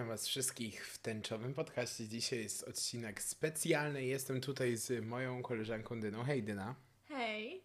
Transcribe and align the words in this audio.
witam 0.00 0.08
Was 0.08 0.26
wszystkich 0.26 0.86
w 0.86 0.98
tęczowym 0.98 1.54
podcaście. 1.54 2.08
Dzisiaj 2.08 2.38
jest 2.38 2.62
odcinek 2.68 3.22
specjalny. 3.22 4.04
Jestem 4.04 4.40
tutaj 4.40 4.76
z 4.76 5.04
moją 5.04 5.42
koleżanką 5.42 6.00
Dyną. 6.00 6.24
Hej 6.24 6.42
Dyna. 6.42 6.74
Hej. 7.08 7.62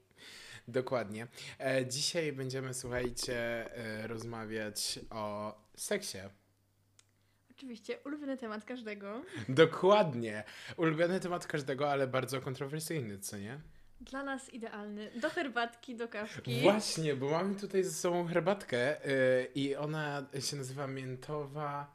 Dokładnie. 0.68 1.28
E, 1.60 1.86
dzisiaj 1.86 2.34
będziemy, 2.34 2.74
słuchajcie, 2.74 3.36
e, 3.76 4.08
rozmawiać 4.08 5.00
o 5.10 5.56
seksie. 5.76 6.18
Oczywiście, 7.52 8.00
ulubiony 8.06 8.38
temat 8.38 8.66
każdego. 8.66 9.22
Dokładnie. 9.50 10.44
Ulubiony 10.78 11.20
temat 11.20 11.48
każdego, 11.48 11.92
ale 11.92 12.08
bardzo 12.08 12.42
kontrowersyjny, 12.42 13.20
co 13.20 13.38
nie? 13.38 13.60
Dla 14.02 14.24
nas 14.24 14.54
idealny. 14.54 15.12
Do 15.22 15.30
herbatki, 15.30 15.96
do 15.96 16.08
kawki. 16.08 16.62
Właśnie, 16.62 17.16
bo 17.16 17.30
mamy 17.30 17.56
tutaj 17.56 17.84
ze 17.84 17.92
sobą 17.92 18.28
herbatkę 18.28 19.06
y, 19.06 19.48
i 19.56 19.76
ona 19.76 20.26
się 20.40 20.58
nazywa 20.58 20.88
miętowa 20.88 21.95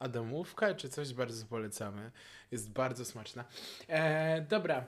Adamówka, 0.00 0.74
czy 0.74 0.88
coś 0.88 1.14
bardzo 1.14 1.46
polecamy. 1.46 2.10
Jest 2.50 2.70
bardzo 2.70 3.04
smaczna. 3.04 3.44
E, 3.88 4.40
dobra, 4.40 4.84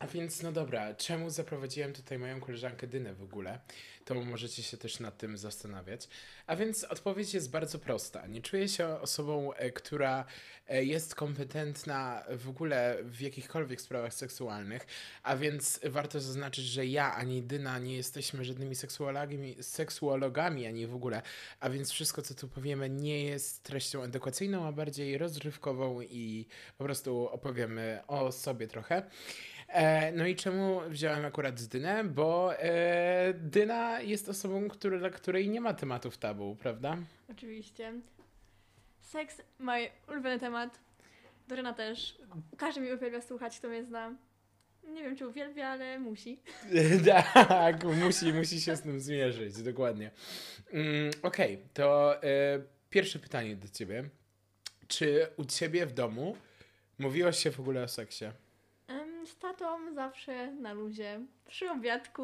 a 0.00 0.06
więc 0.06 0.42
no 0.42 0.52
dobra, 0.52 0.94
czemu 0.94 1.30
zaprowadziłem 1.30 1.92
tutaj 1.92 2.18
moją 2.18 2.40
koleżankę 2.40 2.86
Dynę 2.86 3.14
w 3.14 3.22
ogóle? 3.22 3.58
To 4.04 4.14
możecie 4.14 4.62
się 4.62 4.76
też 4.76 5.00
nad 5.00 5.18
tym 5.18 5.38
zastanawiać. 5.38 6.08
A 6.46 6.56
więc 6.56 6.84
odpowiedź 6.84 7.34
jest 7.34 7.50
bardzo 7.50 7.78
prosta. 7.78 8.26
Nie 8.26 8.42
czuję 8.42 8.68
się 8.68 8.86
osobą, 8.88 9.54
e, 9.54 9.70
która 9.70 10.24
e, 10.68 10.84
jest 10.84 11.14
kompetentna 11.14 12.24
w 12.30 12.48
ogóle 12.48 12.96
w 13.02 13.20
jakichkolwiek 13.20 13.80
sprawach 13.80 14.14
seksualnych, 14.14 14.86
a 15.22 15.36
więc 15.36 15.80
warto 15.84 16.20
zaznaczyć, 16.20 16.64
że 16.64 16.86
ja 16.86 17.14
ani 17.14 17.42
Dyna 17.42 17.78
nie 17.78 17.96
jesteśmy 17.96 18.44
żadnymi 18.44 18.74
seksuologami, 18.74 19.56
seksuologami 19.60 20.66
ani 20.66 20.86
w 20.86 20.94
ogóle, 20.94 21.22
a 21.60 21.70
więc 21.70 21.90
wszystko, 21.90 22.22
co 22.22 22.34
tu 22.34 22.48
powiemy, 22.48 22.90
nie 22.90 23.24
jest 23.24 23.62
treścią 23.62 24.02
edukacyjną, 24.02 24.66
a 24.66 24.72
bardziej 24.72 25.18
rozrywkową 25.18 26.00
i 26.00 26.46
po 26.78 26.84
prostu 26.84 27.28
opowiemy 27.28 28.00
o 28.06 28.32
sobie 28.32 28.66
trochę. 28.68 29.10
E, 29.70 30.12
no 30.12 30.26
i 30.26 30.36
czemu 30.36 30.80
wziąłem 30.88 31.24
akurat 31.24 31.62
Dynę? 31.62 32.04
Bo 32.04 32.54
e, 32.58 33.34
Dyna 33.34 34.00
jest 34.00 34.28
osobą, 34.28 34.68
który, 34.68 34.98
dla 34.98 35.10
której 35.10 35.48
nie 35.48 35.60
ma 35.60 35.74
tematów 35.74 36.18
tabu, 36.18 36.56
prawda? 36.56 36.96
Oczywiście. 37.30 37.92
Seks, 39.00 39.42
mój 39.58 39.90
ulubiony 40.08 40.38
temat. 40.38 40.78
Doryna 41.48 41.72
też. 41.72 42.18
Każdy 42.56 42.80
mi 42.80 42.92
uwielbia 42.92 43.20
słuchać, 43.20 43.58
kto 43.58 43.68
mnie 43.68 43.84
zna. 43.84 44.14
Nie 44.88 45.02
wiem, 45.02 45.16
czy 45.16 45.28
uwielbia, 45.28 45.68
ale 45.68 45.98
musi. 45.98 46.40
tak, 47.04 47.84
musi, 47.84 48.32
musi 48.32 48.60
się 48.60 48.76
z 48.76 48.82
tym 48.82 49.00
zmierzyć, 49.00 49.62
dokładnie. 49.62 50.10
Mm, 50.72 51.10
Okej, 51.22 51.54
okay, 51.54 51.68
to 51.74 52.22
e, 52.22 52.62
pierwsze 52.90 53.18
pytanie 53.18 53.56
do 53.56 53.68
ciebie. 53.68 54.04
Czy 54.88 55.28
u 55.36 55.44
ciebie 55.44 55.86
w 55.86 55.92
domu 55.92 56.36
mówiłaś 56.98 57.42
się 57.42 57.50
w 57.50 57.60
ogóle 57.60 57.82
o 57.82 57.88
seksie? 57.88 58.24
Z 59.30 59.38
tatą 59.38 59.94
zawsze 59.94 60.52
na 60.52 60.72
luzie. 60.72 61.20
Przy 61.48 61.70
obiadku. 61.70 62.22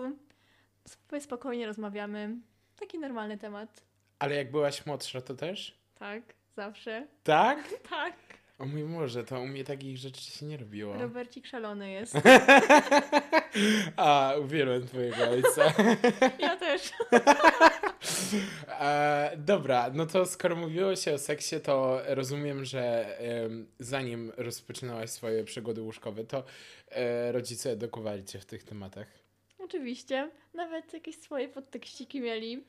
Sp- 0.94 1.20
Spokojnie 1.20 1.66
rozmawiamy. 1.66 2.36
Taki 2.80 2.98
normalny 2.98 3.38
temat. 3.38 3.82
Ale 4.18 4.34
jak 4.34 4.50
byłaś 4.50 4.86
młodsza, 4.86 5.20
to 5.20 5.34
też? 5.34 5.78
Tak, 5.98 6.22
zawsze. 6.56 7.06
Tak? 7.24 7.58
Tak. 7.90 8.14
O 8.58 8.66
mój 8.66 8.82
Boże, 8.84 9.24
to 9.24 9.40
u 9.40 9.46
mnie 9.46 9.64
takich 9.64 9.98
rzeczy 9.98 10.20
się 10.20 10.46
nie 10.46 10.56
robiło. 10.56 10.94
Robercik 10.94 11.46
szalony 11.46 11.90
jest. 11.90 12.14
A, 13.96 14.32
uwielbiam 14.40 14.88
twojego 14.88 15.30
ojca. 15.30 15.72
Ja 16.38 16.56
też. 16.56 16.92
E, 18.68 19.32
dobra, 19.36 19.90
no 19.94 20.06
to 20.06 20.26
skoro 20.26 20.56
mówiło 20.56 20.96
się 20.96 21.14
o 21.14 21.18
seksie, 21.18 21.60
to 21.60 22.00
rozumiem, 22.06 22.64
że 22.64 23.18
em, 23.18 23.66
zanim 23.78 24.32
rozpoczynałaś 24.36 25.10
swoje 25.10 25.44
przygody 25.44 25.82
łóżkowe, 25.82 26.24
to 26.24 26.44
e, 26.90 27.32
rodzice 27.32 27.70
edukowali 27.70 28.24
cię 28.24 28.38
w 28.38 28.46
tych 28.46 28.64
tematach. 28.64 29.06
Oczywiście. 29.58 30.30
Nawet 30.54 30.92
jakieś 30.92 31.16
swoje 31.16 31.48
podtekściki 31.48 32.20
mieli. 32.20 32.64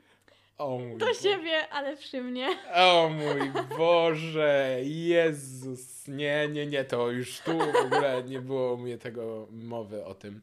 O 0.58 0.78
mój 0.80 0.98
Do 0.98 1.06
Boże. 1.06 1.20
siebie, 1.20 1.70
ale 1.70 1.98
przy 1.98 2.22
mnie. 2.22 2.48
O 2.74 3.10
mój 3.10 3.52
Boże, 3.78 4.80
Jezus, 4.84 6.08
nie, 6.08 6.48
nie, 6.48 6.66
nie, 6.68 6.84
to 6.86 7.12
już 7.12 7.40
tu 7.40 7.58
w 7.58 7.76
ogóle 7.86 8.24
nie 8.24 8.40
było 8.40 8.74
u 8.74 8.78
mnie 8.78 8.98
tego 8.98 9.48
mowy 9.52 10.06
o 10.06 10.14
tym. 10.14 10.42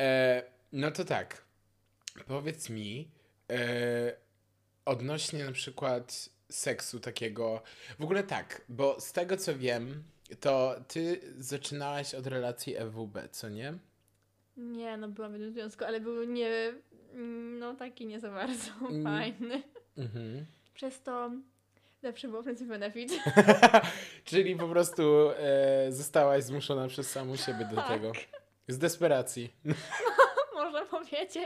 E, 0.00 0.42
no 0.72 0.90
to 0.90 1.04
tak, 1.04 1.44
powiedz 2.26 2.70
mi, 2.70 3.08
e, 3.08 3.23
odnośnie 4.84 5.44
na 5.44 5.52
przykład 5.52 6.28
seksu 6.50 7.00
takiego, 7.00 7.62
w 7.98 8.04
ogóle 8.04 8.22
tak, 8.22 8.60
bo 8.68 9.00
z 9.00 9.12
tego 9.12 9.36
co 9.36 9.58
wiem, 9.58 10.02
to 10.40 10.74
ty 10.88 11.20
zaczynałaś 11.38 12.14
od 12.14 12.26
relacji 12.26 12.76
EWB, 12.76 13.18
co 13.30 13.48
nie? 13.48 13.74
Nie, 14.56 14.96
no 14.96 15.08
byłam 15.08 15.30
w 15.30 15.34
jednym 15.34 15.52
związku, 15.52 15.84
ale 15.84 16.00
był 16.00 16.24
nie... 16.24 16.72
No 17.58 17.74
taki 17.74 18.06
nie 18.06 18.20
za 18.20 18.30
bardzo 18.30 18.70
Mm. 18.90 19.04
fajny. 19.04 19.62
Mhm. 19.98 20.46
Przez 20.74 21.02
to 21.02 21.30
lepszy 22.02 22.28
było 22.28 22.42
Friends 22.42 22.62
Benefit. 22.62 23.12
Czyli 24.24 24.56
po 24.56 24.68
prostu 24.68 25.30
e, 25.30 25.86
zostałaś 25.92 26.44
zmuszona 26.44 26.88
przez 26.88 27.10
samą 27.10 27.36
siebie 27.36 27.64
do 27.70 27.76
Tak. 27.76 27.88
tego. 27.88 28.12
Z 28.68 28.78
desperacji. 28.78 29.52
Można 30.54 30.84
powiedzieć. 30.86 31.34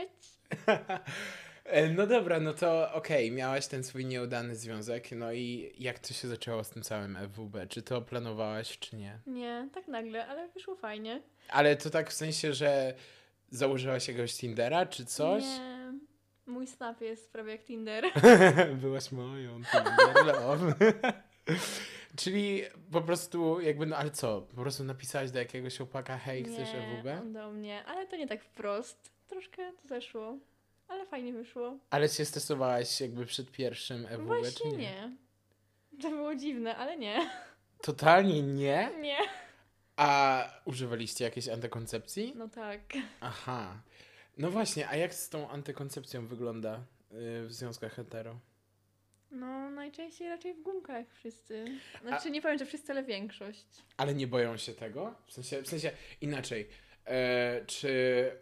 E, 1.69 1.89
No 1.89 2.07
dobra, 2.07 2.39
no 2.39 2.53
to 2.53 2.93
okej, 2.93 3.31
miałaś 3.31 3.67
ten 3.67 3.83
swój 3.83 4.05
nieudany 4.05 4.55
związek, 4.55 5.11
no 5.11 5.33
i 5.33 5.73
jak 5.79 5.99
to 5.99 6.13
się 6.13 6.27
zaczęło 6.27 6.63
z 6.63 6.69
tym 6.69 6.83
całym 6.83 7.17
FWB? 7.33 7.67
Czy 7.67 7.81
to 7.81 8.01
planowałaś, 8.01 8.79
czy 8.79 8.95
nie? 8.95 9.19
Nie, 9.27 9.69
tak 9.73 9.87
nagle, 9.87 10.27
ale 10.27 10.47
wyszło 10.47 10.75
fajnie. 10.75 11.21
Ale 11.49 11.75
to 11.75 11.89
tak 11.89 12.09
w 12.09 12.13
sensie, 12.13 12.53
że 12.53 12.93
założyłaś 13.49 14.07
jakiegoś 14.07 14.33
Tindera, 14.33 14.85
czy 14.85 15.05
coś? 15.05 15.43
Nie. 15.43 15.93
Mój 16.45 16.67
snap 16.67 17.01
jest 17.01 17.31
prawie 17.31 17.51
jak 17.51 17.63
Tinder. 17.63 18.05
Byłaś 18.81 19.11
moją 19.11 19.61
Tinder 19.71 20.25
love. 20.25 20.73
Czyli 22.15 22.61
po 22.91 23.01
prostu 23.01 23.61
jakby, 23.61 23.85
no 23.85 23.97
ale 23.97 24.11
co? 24.11 24.41
Po 24.41 24.61
prostu 24.61 24.83
napisałaś 24.83 25.31
do 25.31 25.39
jakiegoś 25.39 25.77
chłopaka, 25.77 26.17
hej, 26.17 26.43
chcesz 26.43 26.73
nie, 26.73 26.79
EWB? 26.99 27.21
on 27.21 27.33
do 27.33 27.51
mnie, 27.51 27.85
ale 27.85 28.07
to 28.07 28.15
nie 28.15 28.27
tak 28.27 28.43
wprost. 28.43 29.11
Troszkę 29.27 29.71
to 29.81 29.87
zeszło, 29.87 30.37
ale 30.89 31.05
fajnie 31.05 31.33
wyszło. 31.33 31.77
Ale 31.89 32.09
się 32.09 32.25
stresowałaś 32.25 33.01
jakby 33.01 33.25
przed 33.25 33.51
pierwszym 33.51 34.05
EWB, 34.05 34.25
Właśnie 34.25 34.71
nie? 34.71 34.77
nie. 34.77 35.11
To 36.01 36.09
było 36.09 36.35
dziwne, 36.35 36.77
ale 36.77 36.97
nie. 36.97 37.29
Totalnie 37.81 38.41
nie? 38.41 38.89
Nie. 39.01 39.17
A 39.95 40.43
używaliście 40.65 41.23
jakiejś 41.25 41.47
antykoncepcji? 41.47 42.33
No 42.35 42.49
tak. 42.49 42.81
Aha. 43.21 43.81
No 44.37 44.51
właśnie, 44.51 44.89
a 44.89 44.95
jak 44.95 45.13
z 45.13 45.29
tą 45.29 45.49
antykoncepcją 45.49 46.27
wygląda 46.27 46.75
y, 46.75 46.81
w 47.47 47.53
związkach 47.53 47.93
hetero? 47.93 48.39
No, 49.31 49.69
najczęściej 49.69 50.29
raczej 50.29 50.53
w 50.53 50.61
gumkach 50.61 51.05
wszyscy. 51.13 51.65
Znaczy, 52.01 52.31
nie 52.31 52.41
powiem, 52.41 52.57
że 52.57 52.65
wszyscy, 52.65 52.91
ale 52.91 53.03
większość. 53.03 53.65
Ale 53.97 54.13
nie 54.15 54.27
boją 54.27 54.57
się 54.57 54.73
tego? 54.73 55.15
W 55.25 55.33
sensie, 55.33 55.61
w 55.61 55.67
sensie 55.67 55.91
inaczej. 56.21 56.67
E, 57.09 57.65
czy 57.65 57.89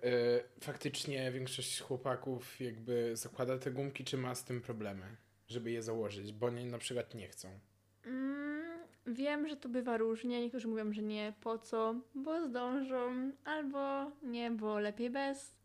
e, 0.04 0.62
faktycznie 0.62 1.32
większość 1.32 1.82
chłopaków 1.82 2.60
jakby 2.60 3.16
zakłada 3.16 3.58
te 3.58 3.72
gumki, 3.72 4.04
czy 4.04 4.18
ma 4.18 4.36
z 4.36 4.44
tym 4.44 4.62
problemy, 4.62 5.06
żeby 5.48 5.72
je 5.72 5.82
założyć, 5.82 6.34
bo 6.34 6.48
oni 6.48 6.66
na 6.66 6.78
przykład 6.78 7.16
nie 7.16 7.28
chcą? 7.28 7.60
Mm, 8.06 8.80
wiem, 9.06 9.48
że 9.48 9.58
to 9.58 9.70
bywa 9.70 9.98
różnie. 9.98 10.42
Niektórzy 10.42 10.68
mówią, 10.68 10.94
że 10.94 11.02
nie, 11.02 11.34
po 11.42 11.58
co, 11.60 11.96
bo 12.16 12.48
zdążą, 12.48 13.32
albo 13.46 14.12
nie, 14.24 14.52
bo 14.52 14.80
lepiej 14.80 15.10
bez. 15.10 15.56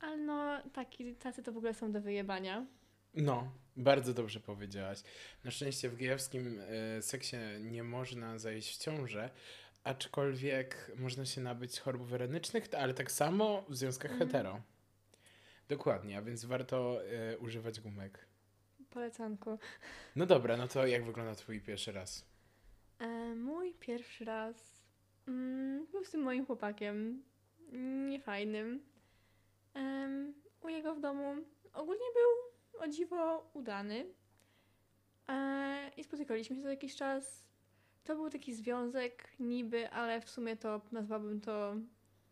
Ale 0.00 0.16
no, 0.16 0.62
taki, 0.72 1.14
tacy 1.14 1.42
to 1.42 1.52
w 1.52 1.56
ogóle 1.56 1.74
są 1.74 1.92
do 1.92 2.00
wyjebania. 2.00 2.66
No, 3.14 3.52
bardzo 3.76 4.14
dobrze 4.14 4.40
powiedziałaś. 4.40 5.02
Na 5.44 5.50
szczęście 5.50 5.88
w 5.88 5.96
gejowskim 5.96 6.60
e, 6.60 7.02
seksie 7.02 7.36
nie 7.60 7.82
można 7.82 8.38
zajść 8.38 8.74
w 8.74 8.82
ciążę, 8.82 9.30
aczkolwiek 9.84 10.92
można 10.96 11.24
się 11.24 11.40
nabyć 11.40 11.80
chorób 11.80 12.02
werenycznych, 12.02 12.64
ale 12.78 12.94
tak 12.94 13.12
samo 13.12 13.64
w 13.68 13.76
związkach 13.76 14.10
Mhm. 14.10 14.30
hetero. 14.30 14.60
Dokładnie, 15.68 16.18
a 16.18 16.22
więc 16.22 16.44
warto 16.44 17.04
e, 17.04 17.38
używać 17.38 17.80
gumek. 17.80 18.26
Polecanko. 18.90 19.58
No 20.16 20.26
dobra, 20.26 20.56
no 20.56 20.68
to 20.68 20.86
jak 20.86 21.04
wygląda 21.04 21.34
twój 21.34 21.60
pierwszy 21.60 21.92
raz? 21.92 22.24
E, 22.98 23.34
mój 23.34 23.74
pierwszy 23.74 24.24
raz 24.24 24.82
mm, 25.28 25.86
był 25.86 26.04
z 26.04 26.10
tym 26.10 26.20
moim 26.22 26.46
chłopakiem. 26.46 27.22
Niefajnym. 28.08 28.84
Em, 29.74 30.34
u 30.60 30.68
jego 30.68 30.94
w 30.94 31.00
domu 31.00 31.34
ogólnie 31.72 32.04
był 32.14 32.80
o 32.82 32.88
dziwo 32.88 33.50
udany. 33.54 34.06
E, 35.28 35.90
I 35.96 36.04
spotykaliśmy 36.04 36.56
się 36.56 36.62
co 36.62 36.68
jakiś 36.68 36.96
czas. 36.96 37.44
To 38.04 38.14
był 38.14 38.30
taki 38.30 38.54
związek 38.54 39.32
niby, 39.40 39.90
ale 39.90 40.20
w 40.20 40.30
sumie 40.30 40.56
to 40.56 40.80
nazwałabym 40.92 41.40
to 41.40 41.76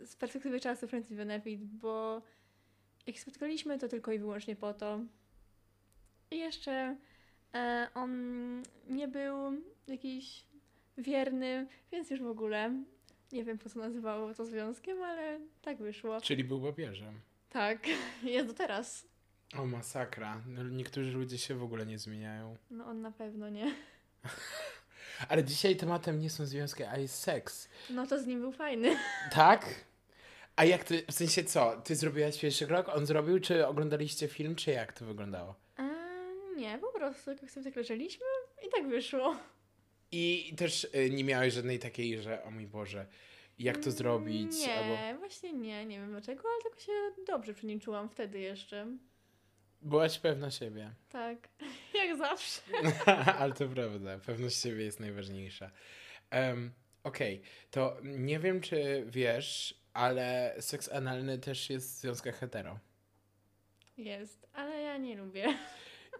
z 0.00 0.16
perspektywy 0.16 0.60
czasu 0.60 0.88
Friends 0.88 1.08
with 1.08 1.18
Benefit, 1.18 1.64
bo 1.64 2.22
jak 3.06 3.16
się 3.16 3.22
spotkaliśmy, 3.22 3.78
to 3.78 3.88
tylko 3.88 4.12
i 4.12 4.18
wyłącznie 4.18 4.56
po 4.56 4.74
to. 4.74 5.00
I 6.30 6.38
jeszcze 6.38 6.96
E, 7.54 7.88
on 7.94 8.12
nie 8.88 9.08
był 9.08 9.62
jakiś 9.86 10.46
wierny, 10.98 11.66
więc 11.92 12.10
już 12.10 12.20
w 12.20 12.26
ogóle 12.26 12.82
nie 13.32 13.44
wiem, 13.44 13.58
po 13.58 13.68
co 13.68 13.78
nazywało 13.78 14.34
to 14.34 14.44
związkiem, 14.44 15.02
ale 15.02 15.40
tak 15.62 15.78
wyszło. 15.78 16.20
Czyli 16.20 16.44
był 16.44 16.60
papieżem. 16.60 17.20
Tak, 17.50 17.86
jest 18.22 18.46
do 18.46 18.54
teraz. 18.54 19.06
O, 19.58 19.66
masakra. 19.66 20.40
No, 20.46 20.62
niektórzy 20.62 21.12
ludzie 21.12 21.38
się 21.38 21.54
w 21.54 21.62
ogóle 21.62 21.86
nie 21.86 21.98
zmieniają. 21.98 22.56
No 22.70 22.86
on 22.86 23.00
na 23.00 23.12
pewno 23.12 23.48
nie. 23.48 23.74
Ale 25.28 25.44
dzisiaj 25.44 25.76
tematem 25.76 26.20
nie 26.20 26.30
są 26.30 26.46
związki, 26.46 26.82
a 26.82 26.98
jest 26.98 27.14
seks. 27.14 27.68
No 27.90 28.06
to 28.06 28.22
z 28.22 28.26
nim 28.26 28.40
był 28.40 28.52
fajny. 28.52 28.96
Tak? 29.32 29.66
A 30.56 30.64
jak 30.64 30.84
ty, 30.84 31.02
w 31.08 31.12
sensie 31.12 31.44
co? 31.44 31.80
Ty 31.84 31.96
zrobiłaś 31.96 32.40
pierwszy 32.40 32.66
krok, 32.66 32.88
on 32.88 33.06
zrobił, 33.06 33.40
czy 33.40 33.66
oglądaliście 33.66 34.28
film, 34.28 34.56
czy 34.56 34.70
jak 34.70 34.92
to 34.92 35.04
wyglądało? 35.04 35.54
E, 35.78 35.90
nie, 36.56 36.78
po 36.78 36.92
prostu 36.92 37.30
jak 37.30 37.50
sobie 37.50 37.64
tak 37.64 37.76
leżeliśmy 37.76 38.26
i 38.66 38.70
tak 38.70 38.88
wyszło. 38.88 39.36
I 40.12 40.54
też 40.56 40.84
y, 40.94 41.10
nie 41.10 41.24
miałeś 41.24 41.54
żadnej 41.54 41.78
takiej, 41.78 42.22
że 42.22 42.42
o 42.44 42.50
mój 42.50 42.66
Boże, 42.66 43.06
jak 43.58 43.78
to 43.78 43.90
zrobić? 43.90 44.52
Nie, 44.58 44.74
Albo 44.74 45.18
właśnie 45.18 45.52
nie, 45.52 45.86
nie 45.86 46.00
wiem 46.00 46.10
dlaczego, 46.10 46.42
ale 46.54 46.62
tylko 46.62 46.80
się 46.80 46.92
dobrze 47.26 47.54
przy 47.54 47.66
nim 47.66 47.80
czułam 47.80 48.08
wtedy 48.08 48.38
jeszcze. 48.38 48.86
byłaś 49.82 50.18
pewna 50.18 50.50
siebie. 50.50 50.90
Tak, 51.08 51.48
jak 52.06 52.18
zawsze. 52.18 52.62
Ale 53.40 53.52
to 53.52 53.68
prawda, 53.68 54.18
pewność 54.18 54.56
siebie 54.62 54.84
jest 54.84 55.00
najważniejsza. 55.00 55.70
Um, 56.32 56.72
Okej, 57.04 57.42
to 57.70 57.96
nie 58.02 58.38
wiem, 58.38 58.60
czy 58.60 59.04
wiesz, 59.06 59.80
ale 59.92 60.54
seks 60.60 60.92
analny 60.92 61.38
też 61.38 61.70
jest 61.70 61.96
w 61.96 62.00
związkach 62.00 62.38
hetero. 62.38 62.78
Jest, 63.96 64.46
ale 64.52 64.82
ja 64.82 64.96
nie 64.96 65.16
lubię. 65.16 65.46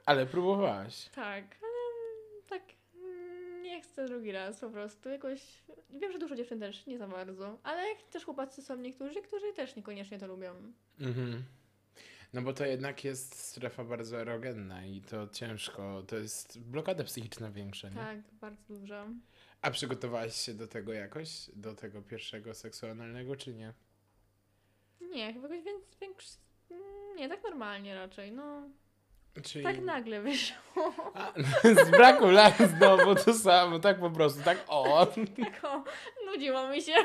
Ale 0.07 0.27
próbowałaś. 0.27 1.09
Tak, 1.15 1.45
ale 1.63 2.43
tak 2.49 2.63
mm, 2.95 3.63
nie 3.63 3.81
chcę 3.81 4.07
drugi 4.07 4.33
raz 4.33 4.61
po 4.61 4.71
prostu. 4.71 5.09
Jakoś 5.09 5.41
wiem, 5.91 6.13
że 6.13 6.19
dużo 6.19 6.37
dziewczyn 6.37 6.61
też 6.61 6.87
nie 6.87 6.99
za 6.99 7.09
bardzo, 7.09 7.59
ale 7.63 7.83
też 8.11 8.25
chłopacy 8.25 8.63
są 8.63 8.77
niektórzy, 8.77 9.23
którzy 9.23 9.53
też 9.53 9.77
niekoniecznie 9.77 10.19
to 10.19 10.27
lubią. 10.27 10.73
Mhm. 11.01 11.45
No 12.33 12.43
bo 12.43 12.53
to 12.53 12.65
jednak 12.65 13.05
jest 13.05 13.39
strefa 13.39 13.85
bardzo 13.85 14.21
erogenna 14.21 14.87
i 14.87 15.01
to 15.01 15.29
ciężko, 15.29 16.03
to 16.03 16.17
jest 16.17 16.61
blokada 16.61 17.05
psychiczna 17.05 17.51
większa, 17.51 17.89
nie? 17.89 17.95
Tak, 17.95 18.19
bardzo 18.41 18.75
dużo. 18.75 19.07
A 19.63 19.71
przygotowałaś 19.71 20.37
się 20.37 20.55
do 20.55 20.69
tego 20.69 20.93
jakoś? 20.93 21.51
Do 21.57 21.75
tego 21.75 22.03
pierwszego 22.03 22.55
seksualnego, 22.55 23.37
czy 23.37 23.55
nie? 23.55 23.73
Nie, 25.01 25.33
chyba 25.33 25.49
jakoś 25.49 25.65
więc 25.65 25.85
większy... 26.01 26.29
Nie, 27.17 27.29
tak 27.29 27.43
normalnie 27.43 27.95
raczej, 27.95 28.33
no. 28.33 28.69
Czyli... 29.43 29.65
Tak 29.65 29.81
nagle 29.81 30.23
wyszło. 30.23 31.13
A, 31.15 31.33
z 31.87 31.91
braku 31.91 32.27
lat 32.31 32.59
znowu 32.59 33.15
to 33.15 33.35
samo, 33.35 33.79
tak 33.79 34.01
po 34.01 34.11
prostu, 34.11 34.43
tak 34.43 34.65
o. 34.69 35.07
Tak 35.07 35.65
o, 35.65 35.85
nudziło 36.27 36.69
mi 36.69 36.83
się. 36.83 36.95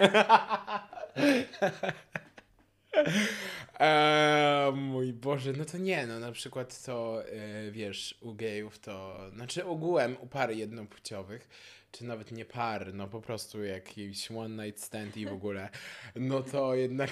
Eee, 3.79 4.71
mój 4.71 5.13
Boże, 5.13 5.53
no 5.53 5.65
to 5.65 5.77
nie, 5.77 6.07
no 6.07 6.19
na 6.19 6.31
przykład 6.31 6.83
to, 6.83 7.25
e, 7.25 7.71
wiesz, 7.71 8.17
u 8.21 8.33
gejów 8.33 8.79
to, 8.79 9.19
znaczy 9.33 9.65
ogółem 9.65 10.17
u 10.21 10.27
par 10.27 10.51
jednopłciowych, 10.51 11.49
czy 11.91 12.05
nawet 12.05 12.31
nie 12.31 12.45
par, 12.45 12.93
no 12.93 13.07
po 13.07 13.21
prostu 13.21 13.63
jakiś 13.63 14.31
one 14.31 14.65
night 14.65 14.83
stand 14.83 15.17
i 15.17 15.25
w 15.25 15.33
ogóle, 15.33 15.69
no 16.15 16.43
to 16.43 16.75
jednak, 16.75 17.09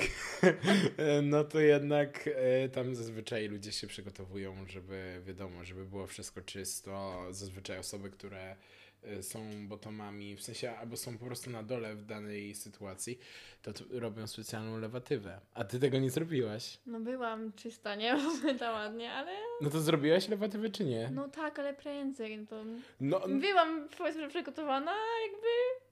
no 1.23 1.43
to 1.43 1.59
jednak 1.59 2.29
e, 2.35 2.69
tam 2.69 2.95
zazwyczaj 2.95 3.47
ludzie 3.47 3.71
się 3.71 3.87
przygotowują, 3.87 4.67
żeby, 4.67 5.21
wiadomo, 5.25 5.63
żeby 5.63 5.85
było 5.85 6.07
wszystko 6.07 6.41
czysto, 6.41 7.25
zazwyczaj 7.29 7.79
osoby, 7.79 8.09
które 8.09 8.55
są 9.21 9.67
bottomami, 9.67 10.35
w 10.35 10.41
sensie 10.43 10.71
albo 10.71 10.97
są 10.97 11.17
po 11.17 11.25
prostu 11.25 11.49
na 11.49 11.63
dole 11.63 11.95
w 11.95 12.05
danej 12.05 12.55
sytuacji, 12.55 13.19
to 13.61 13.71
robią 13.91 14.27
specjalną 14.27 14.77
lewatywę. 14.77 15.39
A 15.53 15.63
ty 15.63 15.79
tego 15.79 15.99
nie 15.99 16.09
zrobiłaś. 16.09 16.77
No 16.85 16.99
byłam 16.99 17.53
czysta, 17.53 17.95
nie? 17.95 18.17
Ta 18.59 18.71
ładnie, 18.71 19.11
ale... 19.11 19.31
No 19.61 19.69
to 19.69 19.81
zrobiłaś 19.81 20.29
lewatywę 20.29 20.69
czy 20.69 20.85
nie? 20.85 21.09
No 21.13 21.29
tak, 21.29 21.59
ale 21.59 21.73
prędzej. 21.73 22.37
No 22.37 22.45
to... 22.47 22.63
No, 23.01 23.19
Byłam, 23.27 23.87
powiedzmy, 23.97 24.27
przygotowana, 24.29 24.91
jakby 25.23 25.47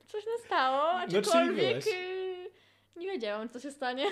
coś 0.08 0.24
nastało, 0.38 0.94
No, 1.00 1.06
czyli 1.06 1.18
aczkolwiek 1.18 1.70
byłaś. 1.70 1.88
y, 1.88 2.50
nie 2.96 3.08
wiedziałam, 3.08 3.50
co 3.50 3.60
się 3.60 3.72
stanie. 3.72 4.06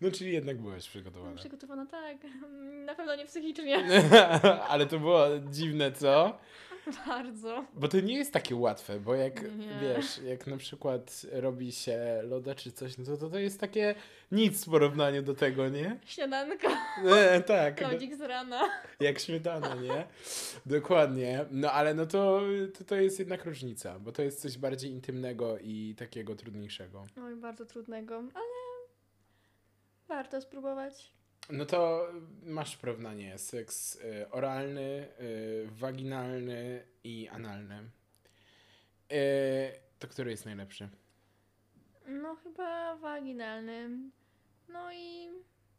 no 0.00 0.10
czyli 0.10 0.32
jednak 0.32 0.58
byłaś 0.58 0.88
przygotowana. 0.88 1.36
Przygotowana 1.36 1.86
tak, 1.86 2.16
na 2.86 2.94
pewno 2.94 3.16
nie 3.16 3.26
psychicznie. 3.26 3.84
Ale 4.70 4.86
to 4.86 4.98
było 4.98 5.26
dziwne, 5.50 5.92
co? 5.92 6.38
Bardzo. 7.06 7.64
Bo 7.74 7.88
to 7.88 8.00
nie 8.00 8.14
jest 8.16 8.32
takie 8.32 8.56
łatwe, 8.56 9.00
bo 9.00 9.14
jak 9.14 9.42
Nie. 9.42 9.78
wiesz, 9.80 10.18
jak 10.18 10.46
na 10.46 10.56
przykład 10.56 11.26
robi 11.32 11.72
się 11.72 12.20
loda 12.24 12.54
czy 12.54 12.72
coś, 12.72 12.98
no 12.98 13.04
to, 13.04 13.16
to 13.16 13.30
to 13.30 13.38
jest 13.38 13.60
takie 13.60 13.94
nic 14.32 14.64
w 14.66 14.70
porównaniu 14.70 15.22
do 15.22 15.34
tego, 15.34 15.68
nie? 15.68 15.98
Śniadanko, 16.04 16.68
E, 17.10 17.40
tak, 17.40 17.80
lodzik 17.80 18.14
z 18.16 18.20
rana. 18.20 18.60
jak 19.00 19.18
śmietana, 19.18 19.74
nie? 19.74 20.06
Dokładnie. 20.66 21.44
No 21.50 21.72
ale 21.72 21.94
no 21.94 22.06
to, 22.06 22.40
to 22.78 22.84
to 22.84 22.94
jest 22.96 23.18
jednak 23.18 23.44
różnica, 23.44 23.98
bo 23.98 24.12
to 24.12 24.22
jest 24.22 24.40
coś 24.40 24.58
bardziej 24.58 24.90
intymnego 24.90 25.58
i 25.58 25.94
takiego 25.98 26.34
trudniejszego. 26.36 27.04
Oj, 27.24 27.36
bardzo 27.36 27.66
trudnego, 27.66 28.16
ale 28.16 28.75
warto 30.08 30.40
spróbować. 30.40 31.12
No 31.50 31.66
to 31.66 32.08
masz 32.42 32.76
porównanie 32.76 33.38
seks 33.38 33.96
y, 33.96 34.30
oralny, 34.30 35.08
y, 35.20 35.68
waginalny 35.70 36.86
i 37.04 37.28
analny. 37.28 37.90
Y, 39.12 39.16
to 39.98 40.08
który 40.08 40.30
jest 40.30 40.44
najlepszy? 40.44 40.88
No 42.08 42.36
chyba 42.36 42.96
waginalny. 42.96 43.90
No 44.68 44.92
i 44.92 45.28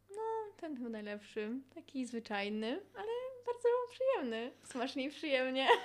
no 0.09 0.21
ten 0.57 0.75
był 0.75 0.89
najlepszy. 0.89 1.49
Taki 1.75 2.05
zwyczajny, 2.05 2.81
ale 2.95 3.11
bardzo 3.45 3.69
przyjemny. 3.91 4.51
Smacznie 4.63 5.03
i 5.03 5.09
przyjemnie. 5.09 5.67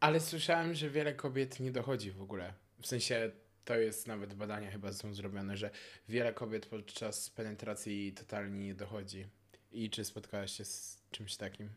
Ale 0.00 0.20
słyszałem, 0.20 0.74
że 0.74 0.90
wiele 0.90 1.14
kobiet 1.14 1.60
nie 1.60 1.72
dochodzi 1.72 2.10
w 2.10 2.22
ogóle. 2.22 2.52
W 2.80 2.86
sensie 2.86 3.30
to 3.70 3.78
jest 3.78 4.06
nawet 4.06 4.34
badania 4.34 4.70
chyba 4.70 4.92
są 4.92 5.14
zrobione, 5.14 5.56
że 5.56 5.70
wiele 6.08 6.32
kobiet 6.32 6.66
podczas 6.66 7.30
penetracji 7.30 8.12
totalnie 8.12 8.66
nie 8.66 8.74
dochodzi. 8.74 9.26
I 9.72 9.90
czy 9.90 10.04
spotkałaś 10.04 10.52
się 10.52 10.64
z 10.64 11.02
czymś 11.10 11.36
takim? 11.36 11.68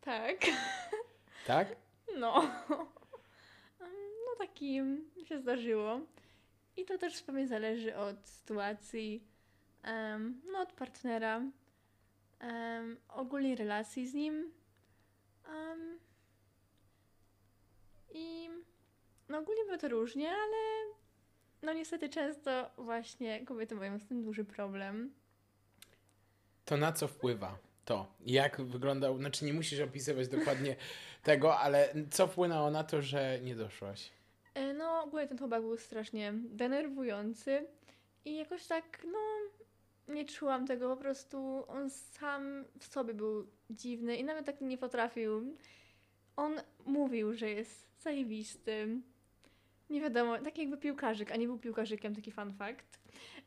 Tak. 0.00 0.36
Tak? 1.46 1.76
No. 2.18 2.50
No 4.26 4.36
taki 4.38 4.80
się 5.24 5.38
zdarzyło. 5.38 6.00
I 6.76 6.84
to 6.84 6.98
też 6.98 7.22
pewnie 7.22 7.48
zależy 7.48 7.96
od 7.96 8.28
sytuacji, 8.28 9.24
em, 9.82 10.40
no 10.52 10.60
od 10.60 10.72
partnera, 10.72 11.42
em, 12.40 12.96
ogólnej 13.08 13.56
relacji 13.56 14.08
z 14.08 14.14
nim. 14.14 14.52
em, 15.48 15.98
I 18.10 18.50
no 19.28 19.38
ogólnie 19.38 19.64
było 19.64 19.78
to 19.78 19.88
różnie, 19.88 20.30
ale 20.30 20.56
no 21.62 21.72
niestety 21.72 22.08
często 22.08 22.70
właśnie 22.78 23.44
kobiety 23.44 23.74
mają 23.74 23.98
z 23.98 24.06
tym 24.06 24.22
duży 24.22 24.44
problem. 24.44 25.12
To 26.64 26.76
na 26.76 26.92
co 26.92 27.08
wpływa 27.08 27.58
to? 27.84 28.06
Jak 28.26 28.60
wyglądał, 28.60 29.18
znaczy 29.18 29.44
nie 29.44 29.52
musisz 29.52 29.80
opisywać 29.80 30.28
dokładnie 30.28 30.76
tego, 31.22 31.58
ale 31.58 31.94
co 32.10 32.26
wpłynęło 32.26 32.70
na 32.70 32.84
to, 32.84 33.02
że 33.02 33.38
nie 33.42 33.54
doszłaś? 33.56 34.10
E, 34.54 34.74
No, 34.74 35.02
ogólnie 35.02 35.26
ten 35.28 35.38
chłopak 35.38 35.62
był 35.62 35.76
strasznie 35.76 36.32
denerwujący 36.34 37.66
i 38.24 38.36
jakoś 38.36 38.66
tak, 38.66 39.06
no, 39.12 39.18
nie 40.14 40.24
czułam 40.24 40.66
tego, 40.66 40.96
po 40.96 41.02
prostu 41.02 41.64
on 41.68 41.90
sam 41.90 42.64
w 42.80 42.84
sobie 42.84 43.14
był 43.14 43.46
dziwny 43.70 44.16
i 44.16 44.24
nawet 44.24 44.46
tak 44.46 44.60
nie 44.60 44.78
potrafił. 44.78 45.56
On 46.36 46.60
mówił, 46.86 47.34
że 47.34 47.50
jest 47.50 48.02
zajebisty. 48.02 49.00
Nie 49.90 50.00
wiadomo, 50.00 50.38
tak 50.38 50.58
jakby 50.58 50.76
piłkarzyk, 50.76 51.32
a 51.32 51.36
nie 51.36 51.46
był 51.46 51.58
piłkarzykiem, 51.58 52.14
taki 52.14 52.32
fun 52.32 52.52
fact. 52.52 52.98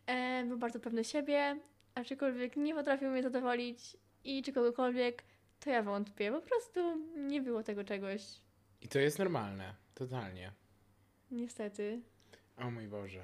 E, 0.06 0.44
był 0.46 0.58
bardzo 0.58 0.80
pewny 0.80 1.04
siebie, 1.04 1.60
aczkolwiek 1.96 2.58
nie 2.58 2.76
potrafił 2.76 3.10
mnie 3.10 3.24
zadowolić 3.24 3.98
i 4.24 4.44
czy 4.44 4.54
kogokolwiek, 4.54 5.24
to 5.60 5.70
ja 5.70 5.84
wątpię. 5.84 6.32
Po 6.32 6.42
prostu 6.42 6.80
nie 7.18 7.42
było 7.42 7.64
tego 7.64 7.84
czegoś. 7.84 8.22
I 8.82 8.88
to 8.88 9.00
jest 9.00 9.20
normalne, 9.20 9.76
totalnie. 9.96 10.52
Niestety. 11.32 12.02
O 12.58 12.72
mój 12.72 12.88
Boże. 12.88 13.24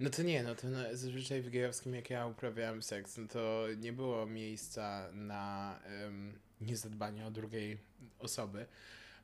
No 0.00 0.10
to 0.10 0.22
nie, 0.22 0.42
no 0.42 0.54
to 0.54 0.68
no, 0.68 0.78
zazwyczaj 0.92 1.42
w 1.42 1.50
gejowskim, 1.50 1.94
jak 1.94 2.10
ja 2.10 2.26
uprawiałem 2.26 2.82
seks, 2.82 3.18
no 3.18 3.28
to 3.28 3.66
nie 3.76 3.92
było 3.92 4.26
miejsca 4.26 5.08
na 5.12 5.78
em, 5.84 6.38
niezadbanie 6.60 7.26
o 7.26 7.30
drugiej 7.30 7.78
osoby, 8.18 8.66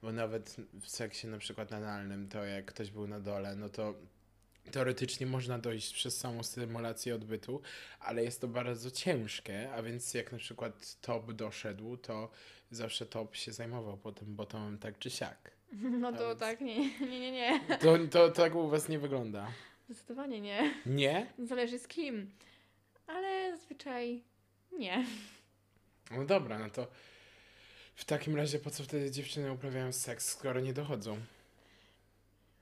bo 0.03 0.13
nawet 0.13 0.57
w 0.81 0.89
seksie 0.89 1.27
na 1.27 1.39
przykład 1.39 1.73
analnym, 1.73 2.29
to 2.29 2.45
jak 2.45 2.65
ktoś 2.65 2.91
był 2.91 3.07
na 3.07 3.21
dole, 3.21 3.57
no 3.57 3.69
to 3.69 3.95
teoretycznie 4.71 5.27
można 5.27 5.59
dojść 5.59 5.95
przez 5.95 6.19
samą 6.19 6.43
symulację 6.43 7.15
odbytu, 7.15 7.63
ale 8.01 8.25
jest 8.25 8.41
to 8.41 8.49
bardzo 8.49 8.91
ciężkie, 8.91 9.73
a 9.73 9.83
więc 9.83 10.15
jak 10.15 10.33
na 10.33 10.39
przykład 10.39 11.01
top 11.01 11.33
doszedł, 11.33 11.97
to 11.97 12.31
zawsze 12.71 13.07
top 13.07 13.37
się 13.37 13.53
zajmował 13.53 13.97
potem 13.97 14.37
bottomem 14.37 14.79
tak 14.79 14.99
czy 14.99 15.11
siak. 15.11 15.51
No 16.01 16.13
to 16.13 16.29
więc- 16.29 16.41
tak, 16.41 16.61
nie, 16.61 17.01
nie, 17.01 17.21
nie, 17.21 17.33
nie. 17.33 17.61
To, 17.81 17.99
to 18.11 18.31
tak 18.31 18.55
u 18.55 18.69
was 18.69 18.89
nie 18.89 18.99
wygląda. 18.99 19.53
Zdecydowanie 19.89 20.41
nie. 20.41 20.75
Nie? 20.87 21.27
Zależy 21.39 21.79
z 21.79 21.89
kim. 21.89 22.31
Ale 23.07 23.57
zazwyczaj 23.57 24.23
nie. 24.79 25.07
No 26.11 26.25
dobra, 26.25 26.59
no 26.59 26.71
to 26.71 26.87
w 27.95 28.05
takim 28.05 28.37
razie 28.37 28.59
po 28.59 28.71
co 28.71 28.85
wtedy 28.85 29.11
dziewczyny 29.11 29.53
uprawiają 29.53 29.93
seks, 29.93 30.29
skoro 30.29 30.61
nie 30.61 30.73
dochodzą? 30.73 31.19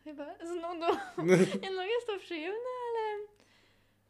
Chyba 0.04 0.38
z 0.38 0.50
nudą. 0.50 0.86
Nie 1.62 1.70
no, 1.70 1.82
jest 1.84 2.06
to 2.06 2.18
przyjemne, 2.18 2.70
ale 2.88 3.26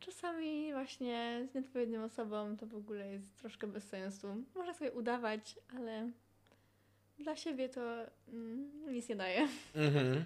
czasami 0.00 0.72
właśnie 0.72 1.46
z 1.50 1.54
nieodpowiednią 1.54 2.04
osobą 2.04 2.56
to 2.56 2.66
w 2.66 2.74
ogóle 2.74 3.12
jest 3.12 3.36
troszkę 3.36 3.66
bez 3.66 3.84
sensu. 3.84 4.44
Można 4.54 4.74
sobie 4.74 4.92
udawać, 4.92 5.58
ale 5.76 6.10
dla 7.18 7.36
siebie 7.36 7.68
to 7.68 7.80
mm, 8.28 8.92
nic 8.94 9.08
nie 9.08 9.16
daje. 9.16 9.48
Mhm. 9.74 10.24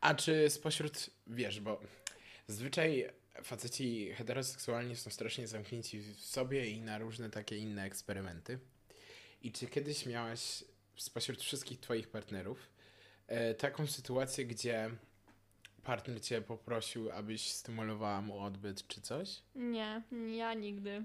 A 0.00 0.14
czy 0.14 0.50
spośród, 0.50 1.10
wiesz, 1.26 1.60
bo 1.60 1.80
zazwyczaj 2.46 3.08
faceci 3.42 4.12
heteroseksualni 4.14 4.96
są 4.96 5.10
strasznie 5.10 5.46
zamknięci 5.46 6.00
w 6.00 6.20
sobie 6.20 6.70
i 6.70 6.80
na 6.80 6.98
różne 6.98 7.30
takie 7.30 7.58
inne 7.58 7.82
eksperymenty. 7.82 8.58
I 9.42 9.52
czy 9.52 9.66
kiedyś 9.66 10.06
miałaś 10.06 10.64
spośród 10.96 11.42
wszystkich 11.42 11.80
twoich 11.80 12.08
partnerów 12.08 12.68
e, 13.26 13.54
taką 13.54 13.86
sytuację, 13.86 14.46
gdzie 14.46 14.90
partner 15.82 16.20
cię 16.20 16.42
poprosił, 16.42 17.10
abyś 17.12 17.52
stymulowała 17.52 18.20
mu 18.20 18.38
odbyt 18.40 18.86
czy 18.86 19.00
coś? 19.00 19.42
Nie, 19.54 20.02
ja 20.36 20.54
nigdy. 20.54 21.02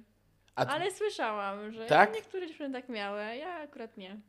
Ale 0.56 0.91
słyszałam, 0.91 1.72
że 1.72 1.86
Tak? 1.86 2.13
niektóre 2.15 2.48
dziewczyny 2.48 2.82
tak 2.82 2.89
miały, 2.89 3.20
ja 3.22 3.50
akurat 3.56 3.98
nie. 3.98 4.20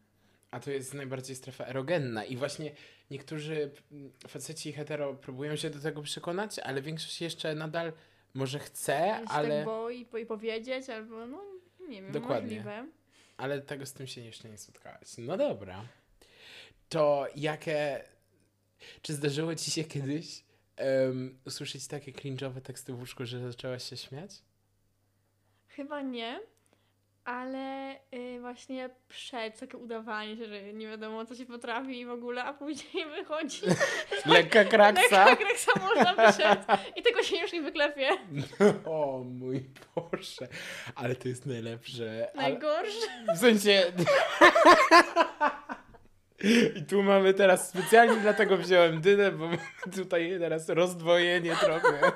a 0.51 0.61
to 0.61 0.71
jest 0.71 0.95
najbardziej 0.95 1.37
strefa 1.37 1.67
erogenna 1.67 2.25
i 2.25 2.37
właśnie 2.37 2.73
niektórzy 3.11 3.71
faceci 4.29 4.73
hetero 4.73 5.15
próbują 5.15 5.57
się 5.57 5.71
do 5.71 5.81
tego 5.81 6.03
przekonać, 6.03 6.59
ale 6.59 6.83
większość 6.83 7.21
jeszcze 7.21 7.55
nadal 7.55 7.93
może 8.35 8.59
chce, 8.59 8.93
Ja 8.93 9.19
się 9.19 9.29
ale... 9.29 9.57
tak 9.57 9.65
boi, 9.65 10.05
boi 10.07 10.27
powiedzieć, 10.27 10.91
albo 10.91 11.27
no 11.27 11.45
nie 11.89 12.03
wiem, 12.03 12.13
Dokładnie. 12.13 12.57
możliwe. 12.57 12.87
Ale 13.39 13.61
tego 13.61 13.87
z 13.87 13.93
tym 13.93 14.07
się 14.07 14.21
jeszcze 14.21 14.49
nie 14.49 14.59
spotkałaś. 14.59 15.09
No 15.19 15.37
dobra. 15.37 15.89
To 16.89 17.27
jakie. 17.37 18.05
Czy 19.03 19.15
zdarzyło 19.15 19.55
ci 19.55 19.71
się 19.71 19.85
kiedyś 19.85 20.45
em, 20.77 21.39
usłyszeć 21.47 21.87
takie 21.87 22.13
cringe'owe 22.13 22.61
teksty 22.61 22.93
w 22.93 22.99
łóżku, 22.99 23.27
że 23.27 23.41
zaczęłaś 23.53 23.91
się 23.91 23.97
śmiać? 23.97 24.43
Chyba 25.69 26.03
nie, 26.03 26.41
ale 27.29 27.95
y, 28.15 28.41
właśnie 28.41 28.91
przed 29.09 29.61
takie 29.61 29.77
udawanie 29.79 30.37
się, 30.37 30.47
że 30.47 30.73
nie 30.73 30.89
wiadomo 30.89 31.27
co 31.27 31.35
się 31.35 31.47
potrafi 31.47 32.01
i 32.01 32.07
w 32.07 32.11
ogóle, 32.11 32.45
a 32.45 32.53
później 32.53 33.05
wychodzi 33.17 33.61
Lekka 34.27 34.65
kraksa. 34.65 35.25
lekka 35.25 35.45
kraksa 35.45 35.73
można 35.81 36.15
wyszedł 36.15 36.63
i 36.97 37.03
tego 37.03 37.23
się 37.23 37.37
już 37.37 37.53
nie 37.53 37.63
wyklepie. 37.63 38.09
o 38.91 39.23
mój 39.25 39.65
Boże. 39.95 40.49
Ale 40.95 41.17
to 41.17 41.29
jest 41.29 41.47
najlepsze. 41.47 42.29
Ale, 42.35 42.43
Najgorsze. 42.43 43.07
w 43.35 43.39
sensie. 43.39 43.93
I 46.77 46.83
tu 46.83 47.03
mamy 47.03 47.35
teraz 47.35 47.69
specjalnie 47.69 48.17
dlatego 48.17 48.57
wziąłem 48.57 49.01
dynę, 49.01 49.33
bo 49.33 49.49
tutaj 50.03 50.37
teraz 50.39 50.69
rozdwojenie 50.69 51.57
trochę. 51.57 52.13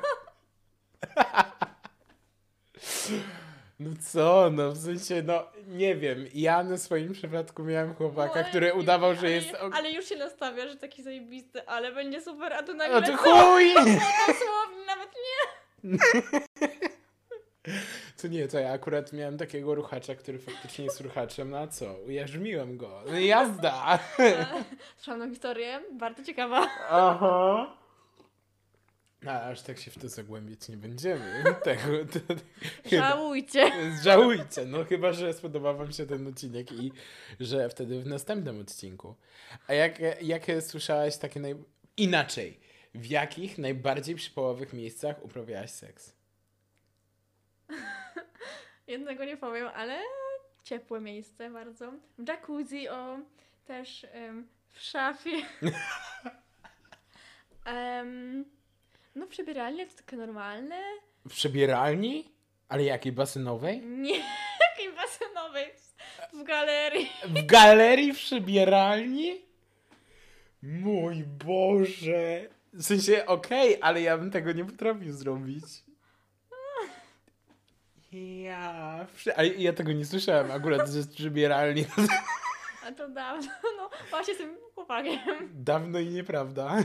No 3.82 3.90
co, 4.12 4.50
no 4.52 4.70
w 4.72 4.78
sensie, 4.78 5.22
no 5.26 5.44
nie 5.68 5.96
wiem. 5.96 6.26
Ja 6.34 6.62
na 6.64 6.78
swoim 6.78 7.12
przypadku 7.12 7.64
miałem 7.64 7.94
chłopaka, 7.94 8.26
No, 8.28 8.40
ale 8.40 8.44
który 8.44 8.74
udawał, 8.74 9.14
że 9.14 9.20
ale, 9.20 9.30
jest. 9.30 9.54
ok- 9.54 9.74
Ale 9.76 9.90
już 9.90 10.04
się 10.04 10.16
nastawia, 10.16 10.68
że 10.68 10.76
taki 10.76 11.02
zajebisty, 11.02 11.66
ale 11.68 11.92
będzie 11.92 12.20
super, 12.20 12.52
a 12.52 12.62
tu 12.62 12.72
No 12.72 12.78
nagle 12.78 13.02
to 13.02 13.08
co? 13.08 13.18
chuj! 13.24 13.74
Dosłownie 14.28 14.86
nawet 14.86 15.10
nie. 15.24 15.98
To 18.22 18.28
nie, 18.28 18.48
to 18.48 18.58
ja 18.58 18.72
akurat 18.72 19.12
miałem 19.12 19.38
takiego 19.38 19.74
ruchacza, 19.74 20.14
który 20.14 20.38
faktycznie 20.38 20.84
jest 20.84 21.00
ruchaczem, 21.00 21.50
no 21.50 21.58
a 21.58 21.66
co? 21.66 21.94
Ujarzmiłem 22.06 22.76
go. 22.76 23.02
No 23.06 23.18
jazda! 23.18 23.98
Słyszałam 24.96 25.20
tą 25.20 25.30
historię, 25.30 25.80
bardzo 25.92 26.24
ciekawa. 26.24 26.66
Aha. 26.90 27.76
A 29.26 29.42
aż 29.42 29.62
tak 29.62 29.78
się 29.78 29.90
w 29.90 29.98
to 29.98 30.08
zagłębiać 30.08 30.68
nie 30.68 30.76
będziemy. 30.76 31.44
Tego, 31.64 31.82
to, 32.12 32.20
to, 32.20 32.34
chyba. 32.90 33.08
Żałujcie. 33.08 33.70
Żałujcie, 34.02 34.64
no 34.66 34.84
chyba, 34.84 35.12
że 35.12 35.32
spodobał 35.32 35.76
wam 35.76 35.92
się 35.92 36.06
ten 36.06 36.26
odcinek 36.26 36.72
i 36.72 36.92
że 37.40 37.68
wtedy 37.68 38.00
w 38.00 38.06
następnym 38.06 38.60
odcinku. 38.60 39.14
A 39.66 39.74
jak, 39.74 39.98
jakie 40.22 40.60
słyszałaś 40.60 41.16
takie 41.16 41.40
naj... 41.40 41.54
Inaczej, 41.96 42.60
w 42.94 43.06
jakich 43.06 43.58
najbardziej 43.58 44.14
przypołowych 44.14 44.72
miejscach 44.72 45.24
uprawiałaś 45.24 45.70
seks? 45.70 46.16
Jednego 48.86 49.24
nie 49.24 49.36
powiem, 49.36 49.68
ale 49.74 50.00
ciepłe 50.64 51.00
miejsce 51.00 51.50
bardzo. 51.50 51.92
W 52.18 52.28
jacuzzi, 52.28 52.88
o, 52.88 53.18
też 53.64 54.06
em, 54.12 54.48
w 54.68 54.80
szafie. 54.80 55.36
Em, 57.64 58.44
no 59.14 59.26
w 59.26 59.28
przebieralni 59.28 59.86
to 59.86 59.96
takie 59.96 60.16
normalne. 60.16 60.76
W 61.28 61.32
przebieralni? 61.32 62.32
Ale 62.68 62.82
jakiej, 62.84 63.12
basenowej? 63.12 63.80
Nie, 63.80 64.20
takiej 64.70 64.92
basenowej. 64.92 65.66
W 66.32 66.42
galerii. 66.42 67.10
W 67.24 67.46
galerii 67.46 68.12
przebieralni? 68.12 69.40
Mój 70.62 71.24
Boże. 71.24 72.48
W 72.72 72.82
sensie, 72.82 73.26
okej, 73.26 73.78
ale 73.80 74.00
ja 74.00 74.18
bym 74.18 74.30
tego 74.30 74.52
nie 74.52 74.64
potrafił 74.64 75.12
zrobić. 75.12 75.64
Ja... 78.12 79.06
Ale 79.36 79.48
ja 79.48 79.72
tego 79.72 79.92
nie 79.92 80.04
słyszałem 80.04 80.50
akurat, 80.50 80.88
że 80.88 81.02
z 81.02 81.14
przebieralni. 81.14 81.84
A 82.86 82.92
to 82.92 83.08
dawno, 83.08 83.52
no 83.76 83.90
właśnie 84.10 84.34
z 84.34 84.38
tym 84.38 84.56
chłopakiem. 84.74 85.18
Dawno 85.54 85.98
i 85.98 86.06
nieprawda. 86.08 86.76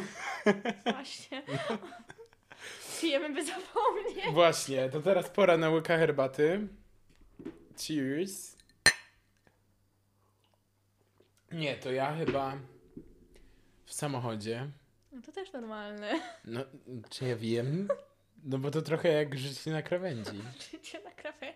Właśnie. 0.93 1.41
Pijemy 3.01 3.29
by 3.33 3.45
zapomnieć. 3.45 4.25
Właśnie, 4.33 4.89
to 4.89 5.01
teraz 5.01 5.29
pora 5.29 5.57
na 5.57 5.69
łyka 5.69 5.97
herbaty. 5.97 6.67
Cheers. 7.87 8.57
Nie, 11.51 11.75
to 11.75 11.91
ja 11.91 12.15
chyba 12.15 12.57
w 13.85 13.93
samochodzie. 13.93 14.71
No 15.11 15.21
to 15.21 15.31
też 15.31 15.53
normalne. 15.53 16.21
No, 16.45 16.65
czy 17.09 17.25
ja 17.27 17.35
wiem? 17.35 17.87
No 18.43 18.57
bo 18.57 18.71
to 18.71 18.81
trochę 18.81 19.09
jak 19.09 19.37
życie 19.37 19.71
na 19.71 19.81
krawędzi. 19.81 20.41
Życie 20.71 20.99
na 21.03 21.11
krawę. 21.11 21.53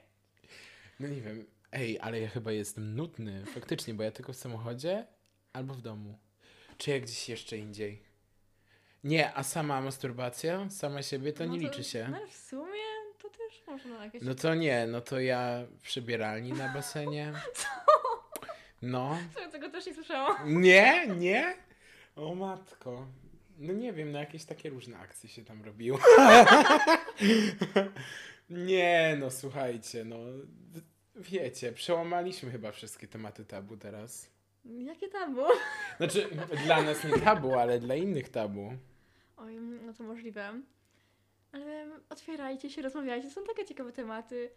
No 0.99 1.07
nie 1.07 1.21
wiem. 1.21 1.45
Ej, 1.71 1.99
ale 2.01 2.19
ja 2.19 2.29
chyba 2.29 2.51
jestem 2.51 2.95
nudny. 2.95 3.45
Faktycznie, 3.45 3.93
bo 3.93 4.03
ja 4.03 4.11
tylko 4.11 4.33
w 4.33 4.37
samochodzie 4.37 5.07
albo 5.53 5.73
w 5.73 5.81
domu. 5.81 6.19
Czy 6.77 6.91
ja 6.91 6.99
gdzieś 6.99 7.29
jeszcze 7.29 7.57
indziej? 7.57 8.03
Nie, 9.03 9.33
a 9.33 9.43
sama 9.43 9.81
masturbacja, 9.81 10.69
sama 10.69 11.03
siebie, 11.03 11.33
to 11.33 11.45
No 11.45 11.53
nie 11.53 11.59
liczy 11.59 11.83
się. 11.83 12.07
No 12.11 12.17
ale 12.17 12.27
w 12.27 12.33
sumie 12.35 12.83
to 13.21 13.29
też 13.29 13.67
można 13.67 14.05
jakieś... 14.05 14.21
No 14.23 14.35
to 14.35 14.55
nie, 14.55 14.87
no 14.87 15.01
to 15.01 15.19
ja 15.19 15.63
w 15.77 15.81
przebieralni 15.81 16.53
na 16.53 16.69
basenie. 16.73 17.33
No. 18.81 19.17
W 19.31 19.33
sumie 19.33 19.47
tego 19.47 19.69
też 19.69 19.85
nie 19.85 19.93
słyszałam. 19.93 20.61
Nie, 20.61 21.07
nie? 21.07 21.55
O 22.15 22.35
matko. 22.35 23.07
No 23.57 23.73
nie 23.73 23.93
wiem, 23.93 24.11
no 24.11 24.19
jakieś 24.19 24.45
takie 24.45 24.69
różne 24.69 24.97
akcje 24.97 25.29
się 25.29 25.45
tam 25.45 25.63
robiło. 25.63 25.99
nie, 28.49 29.17
no 29.19 29.31
słuchajcie, 29.31 30.05
no 30.05 30.17
wiecie, 31.15 31.71
przełamaliśmy 31.71 32.51
chyba 32.51 32.71
wszystkie 32.71 33.07
tematy 33.07 33.45
tabu 33.45 33.77
teraz. 33.77 34.29
Jakie 34.65 35.07
tabu? 35.09 35.41
Znaczy, 35.97 36.27
dla 36.65 36.81
nas 36.81 37.03
nie 37.03 37.19
tabu, 37.19 37.55
ale 37.55 37.79
dla 37.79 37.95
innych 37.95 38.29
tabu. 38.29 38.73
Oj, 39.41 39.55
no 39.85 39.93
to 39.93 40.03
możliwe. 40.03 40.61
Ale 41.51 41.89
otwierajcie 42.09 42.69
się, 42.69 42.81
rozmawiajcie. 42.81 43.29
Są 43.29 43.43
takie 43.43 43.65
ciekawe 43.65 43.91
tematy. 43.91 44.49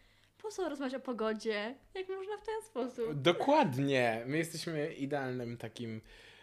Po 0.42 0.50
co 0.50 0.68
rozmawiać 0.68 0.94
o 0.94 1.00
pogodzie? 1.00 1.74
Jak 1.94 2.08
można 2.08 2.36
w 2.36 2.46
ten 2.46 2.62
sposób? 2.66 3.14
Dokładnie. 3.14 4.22
My 4.26 4.38
jesteśmy 4.38 4.92
idealnym 4.94 5.56
takim 5.56 6.00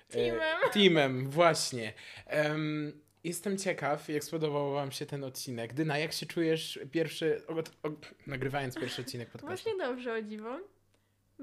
e, 0.09 0.13
Teamem. 0.13 0.71
teamem, 0.73 1.29
właśnie. 1.29 1.93
Em, 2.25 2.91
jestem 3.23 3.57
ciekaw, 3.57 4.09
jak 4.09 4.23
spodobał 4.23 4.71
wam 4.71 4.91
się 4.91 5.05
ten 5.05 5.23
odcinek. 5.23 5.73
Dyna, 5.73 5.97
jak 5.97 6.13
się 6.13 6.25
czujesz 6.25 6.79
pierwszy, 6.91 7.41
o, 7.47 7.53
o, 7.87 7.91
nagrywając 8.27 8.75
pierwszy 8.75 9.01
odcinek 9.01 9.29
podcastu? 9.29 9.47
Właśnie 9.69 9.85
dobrze, 9.87 10.13
o 10.13 10.21
dziwo. 10.21 10.59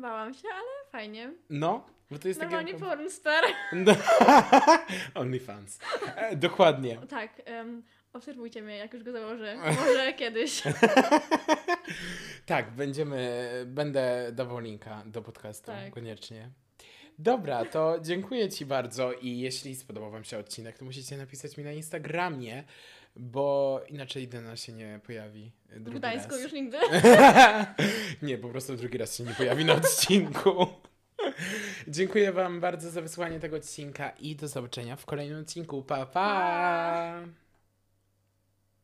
Bałam 0.01 0.35
się, 0.35 0.49
ale 0.55 0.91
fajnie. 0.93 1.33
No, 1.51 1.87
bo 2.11 2.19
to 2.19 2.29
jest 2.29 2.41
Normalnie 2.41 2.73
takie... 2.73 2.85
pornstar. 2.85 3.45
No. 3.73 3.93
OnlyFans. 5.21 5.79
E, 6.17 6.37
dokładnie. 6.37 6.99
Tak, 7.09 7.31
em, 7.45 7.83
obserwujcie 8.13 8.63
mnie, 8.63 8.77
jak 8.77 8.95
już 8.95 9.03
go 9.03 9.13
założę. 9.13 9.57
Może 9.87 10.13
kiedyś. 10.13 10.63
Tak, 12.47 12.71
będziemy, 12.71 13.49
będę 13.67 14.31
dawał 14.33 14.59
linka 14.59 15.03
do 15.07 15.23
podcastu, 15.23 15.67
Tak. 15.67 15.93
koniecznie. 15.93 16.51
Dobra, 17.19 17.65
to 17.65 17.97
dziękuję 18.03 18.49
Ci 18.49 18.67
bardzo 18.67 19.13
i 19.13 19.39
jeśli 19.39 19.77
spodobał 19.77 20.11
Wam 20.11 20.25
się 20.25 20.39
odcinek, 20.39 20.79
to 20.79 20.85
musicie 20.85 21.17
napisać 21.17 21.57
mi 21.57 21.65
na 21.65 21.73
Instagramie, 21.73 22.65
bo 23.17 23.81
inaczej 23.89 24.29
Dana 24.29 24.57
się 24.57 24.73
nie 24.73 25.01
pojawi 25.07 25.53
W 25.71 25.81
drugi 25.83 25.99
Gdańsku 25.99 26.31
raz. 26.31 26.43
już 26.43 26.53
nigdy. 26.53 26.77
nie, 28.23 28.39
po 28.39 28.49
prostu 28.49 28.77
drugi 28.77 28.99
raz 28.99 29.17
się 29.17 29.25
nie 29.25 29.35
pojawi 29.35 29.65
na 29.65 29.75
odcinku. 29.75 30.67
Dziękuję 31.89 32.33
Wam 32.33 32.61
bardzo 32.61 32.91
za 32.91 33.03
wysłuchanie 33.03 33.41
tego 33.41 33.57
odcinka 33.57 34.11
i 34.11 34.37
do 34.37 34.49
zobaczenia 34.49 34.97
w 34.97 35.07
kolejnym 35.07 35.41
odcinku. 35.41 35.83
Pa, 35.83 35.97
pa! 35.97 36.07
Pa! 36.07 37.23